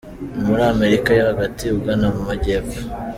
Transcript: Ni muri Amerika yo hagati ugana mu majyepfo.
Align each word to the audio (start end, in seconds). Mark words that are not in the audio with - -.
Ni 0.35 0.41
muri 0.47 0.63
Amerika 0.73 1.09
yo 1.17 1.23
hagati 1.31 1.65
ugana 1.77 2.07
mu 2.15 2.21
majyepfo. 2.29 2.79